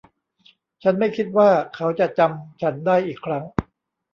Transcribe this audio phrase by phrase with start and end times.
[0.83, 3.43] ฉันไม่คิดว่าเขาจะจำฉันได้อีกครั้ง